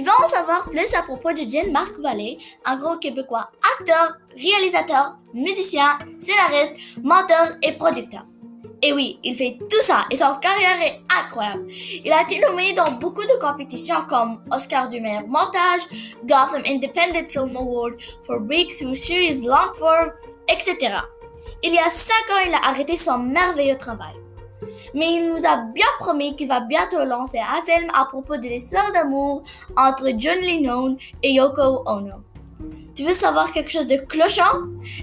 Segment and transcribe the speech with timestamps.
[0.00, 6.74] en savoir plus à propos de Jean-Marc Vallée, un gros Québécois acteur, réalisateur, musicien, scénariste,
[7.02, 8.24] menteur et producteur.
[8.84, 11.66] Et oui, il fait tout ça et son carrière est incroyable.
[11.68, 15.82] Il a été nommé dans beaucoup de compétitions comme Oscar du meilleur montage,
[16.24, 17.94] Gotham Independent Film Award
[18.26, 20.10] for Breakthrough Series Long Form,
[20.48, 20.96] etc.
[21.62, 24.14] Il y a 5 ans, il a arrêté son merveilleux travail.
[24.94, 28.48] Mais il nous a bien promis qu'il va bientôt lancer un film à propos de
[28.48, 29.42] l'histoire d'amour
[29.76, 32.22] entre John Lennon et Yoko Ono.
[32.94, 34.60] Tu veux savoir quelque chose de clochant?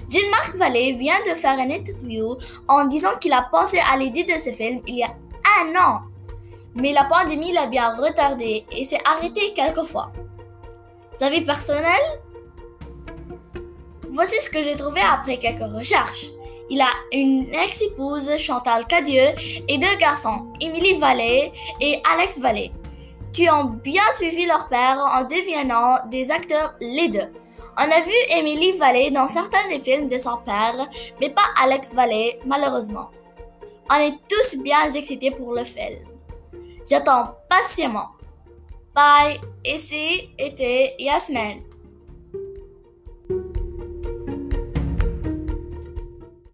[0.08, 2.36] Jean-Marc Vallée vient de faire une interview
[2.68, 5.12] en disant qu'il a pensé à l'idée de ce film il y a
[5.60, 6.02] un an.
[6.76, 10.12] Mais la pandémie l'a bien retardé et s'est arrêté quelques fois.
[11.14, 12.20] Sa vie personnelle?
[14.08, 16.26] Voici ce que j'ai trouvé après quelques recherches.
[16.70, 19.34] Il a une ex-épouse, Chantal Cadieux,
[19.66, 22.70] et deux garçons, Émilie Vallée et Alex Vallée,
[23.32, 27.32] qui ont bien suivi leur père en devenant des acteurs les deux.
[27.76, 30.88] On a vu Émilie Vallée dans certains des films de son père,
[31.20, 33.10] mais pas Alex Vallée, malheureusement.
[33.90, 36.06] On est tous bien excités pour le film.
[36.88, 38.10] J'attends patiemment.
[38.94, 41.60] Bye, ici était Yasmin.